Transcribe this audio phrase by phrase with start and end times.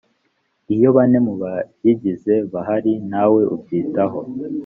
[0.75, 4.19] iyo bane mu bayigize bahari ntawe ubyitaho